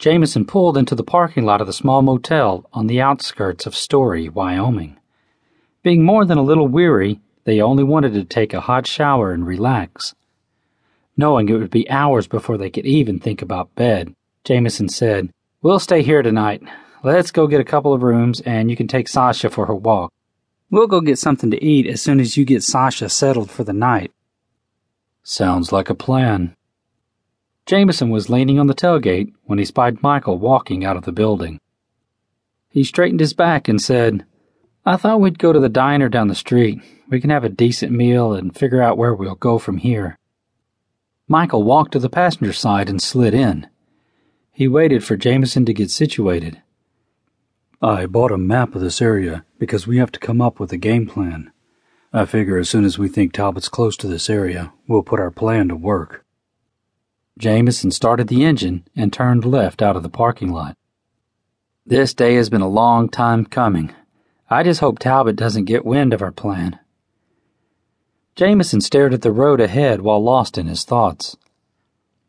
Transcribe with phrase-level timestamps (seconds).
[0.00, 4.30] Jameson pulled into the parking lot of the small motel on the outskirts of Story,
[4.30, 4.96] Wyoming.
[5.82, 9.46] Being more than a little weary, they only wanted to take a hot shower and
[9.46, 10.14] relax.
[11.18, 15.78] Knowing it would be hours before they could even think about bed, Jameson said, We'll
[15.78, 16.62] stay here tonight.
[17.04, 20.14] Let's go get a couple of rooms and you can take Sasha for her walk.
[20.70, 23.74] We'll go get something to eat as soon as you get Sasha settled for the
[23.74, 24.12] night.
[25.22, 26.56] Sounds like a plan.
[27.70, 31.60] Jameson was leaning on the tailgate when he spied Michael walking out of the building.
[32.68, 34.26] He straightened his back and said,
[34.84, 36.82] I thought we'd go to the diner down the street.
[37.08, 40.18] We can have a decent meal and figure out where we'll go from here.
[41.28, 43.68] Michael walked to the passenger side and slid in.
[44.50, 46.60] He waited for Jameson to get situated.
[47.80, 50.76] I bought a map of this area because we have to come up with a
[50.76, 51.52] game plan.
[52.12, 55.30] I figure as soon as we think Talbot's close to this area, we'll put our
[55.30, 56.24] plan to work.
[57.40, 60.76] Jameson started the engine and turned left out of the parking lot.
[61.86, 63.94] This day has been a long time coming.
[64.50, 66.78] I just hope Talbot doesn't get wind of our plan.
[68.36, 71.38] Jameson stared at the road ahead while lost in his thoughts.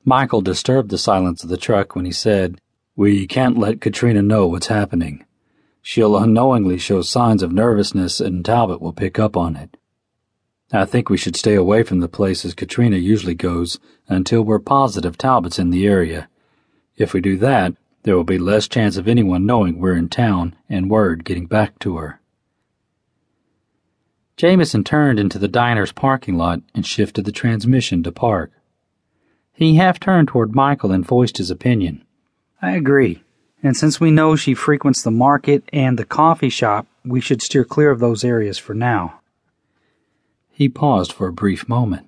[0.05, 2.61] Michael disturbed the silence of the truck when he said,
[2.95, 5.25] We can't let Katrina know what's happening.
[5.81, 9.75] She'll unknowingly show signs of nervousness and Talbot will pick up on it.
[10.73, 15.17] I think we should stay away from the places Katrina usually goes until we're positive
[15.17, 16.29] Talbot's in the area.
[16.95, 20.55] If we do that, there will be less chance of anyone knowing we're in town
[20.69, 22.21] and word getting back to her.
[24.37, 28.51] Jameson turned into the diner's parking lot and shifted the transmission to park.
[29.53, 32.03] He half turned toward Michael and voiced his opinion.
[32.61, 33.21] I agree.
[33.61, 37.63] And since we know she frequents the market and the coffee shop, we should steer
[37.63, 39.20] clear of those areas for now.
[40.61, 42.05] He paused for a brief moment.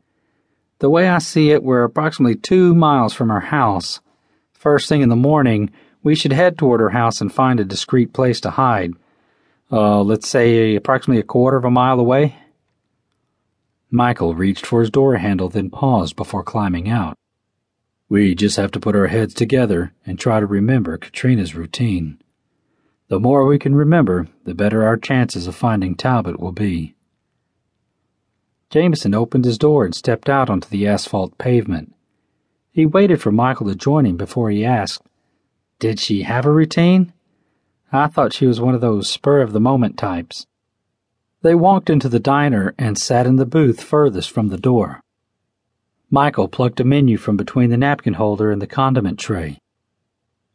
[0.78, 4.00] The way I see it, we're approximately two miles from her house.
[4.52, 5.72] First thing in the morning,
[6.04, 8.94] we should head toward her house and find a discreet place to hide.
[9.72, 12.36] Uh, let's say approximately a quarter of a mile away.
[13.90, 17.18] Michael reached for his door handle, then paused before climbing out.
[18.08, 22.22] We just have to put our heads together and try to remember Katrina's routine.
[23.08, 26.93] The more we can remember, the better our chances of finding Talbot will be.
[28.74, 31.94] Jameson opened his door and stepped out onto the asphalt pavement.
[32.72, 35.06] He waited for Michael to join him before he asked,
[35.78, 37.14] Did she have a routine?
[37.92, 40.48] I thought she was one of those spur of the moment types.
[41.44, 45.02] They walked into the diner and sat in the booth furthest from the door.
[46.10, 49.60] Michael plucked a menu from between the napkin holder and the condiment tray.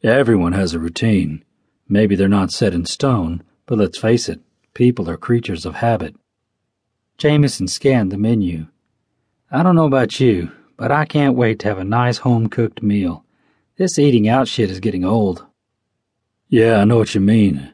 [0.02, 1.44] Everyone has a routine.
[1.88, 4.40] Maybe they're not set in stone, but let's face it,
[4.74, 6.16] people are creatures of habit.
[7.18, 8.68] Jameson scanned the menu.
[9.50, 12.80] I don't know about you, but I can't wait to have a nice home cooked
[12.80, 13.24] meal.
[13.76, 15.44] This eating out shit is getting old.
[16.48, 17.72] Yeah, I know what you mean.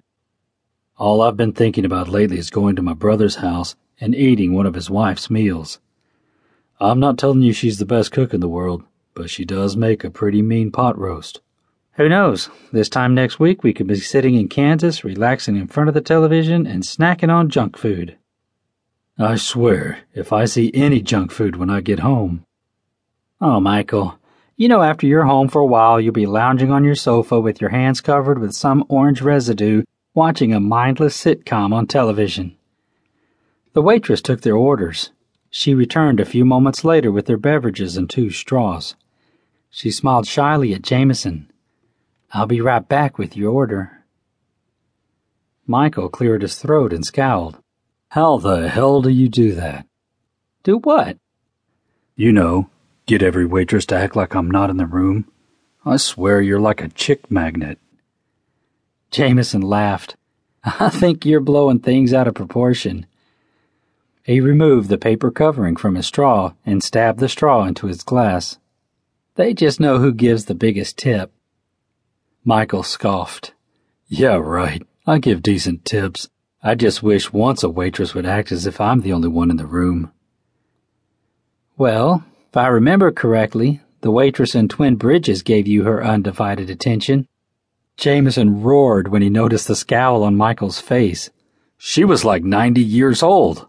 [0.97, 4.65] All I've been thinking about lately is going to my brother's house and eating one
[4.65, 5.79] of his wife's meals.
[6.81, 10.05] I'm not telling you she's the best cook in the world, but she does make
[10.05, 11.43] a pretty mean pot roast.
[11.97, 12.49] Who knows?
[12.73, 16.01] This time next week we could be sitting in Kansas, relaxing in front of the
[16.01, 18.17] television and snacking on junk food.
[19.19, 22.45] I swear, if I see any junk food when I get home.
[23.41, 24.19] Oh, Michael,
[24.57, 27.61] you know after you're home for a while, you'll be lounging on your sofa with
[27.61, 32.57] your hands covered with some orange residue, watching a mindless sitcom on television.
[33.73, 35.13] The waitress took their orders.
[35.49, 38.97] She returned a few moments later with their beverages and two straws.
[39.71, 41.53] She smiled shyly at Jameson.
[42.33, 44.05] I'll be right back with your order.
[45.69, 47.59] Michael cleared his throat and scowled.
[48.15, 49.89] How the hell do you do that?
[50.63, 51.19] Do what?
[52.15, 52.71] You know,
[53.07, 55.27] get every waitress to act like I'm not in the room.
[55.85, 57.81] I swear you're like a chick magnet.
[59.11, 60.15] Jameson laughed.
[60.63, 63.07] I think you're blowing things out of proportion.
[64.23, 68.59] He removed the paper covering from his straw and stabbed the straw into his glass.
[69.35, 71.33] They just know who gives the biggest tip.
[72.45, 73.55] Michael scoffed.
[74.07, 74.87] Yeah, right.
[75.05, 76.29] I give decent tips.
[76.67, 79.59] I just wish once a waitress would act as if I'm the only one in
[79.59, 80.11] the room.
[81.77, 87.29] Well, if I remember correctly, the waitress in Twin Bridges gave you her undivided attention.
[87.99, 91.29] Jameson roared when he noticed the scowl on Michael's face.
[91.77, 93.67] She was like ninety years old.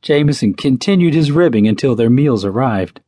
[0.00, 3.02] Jameson continued his ribbing until their meals arrived.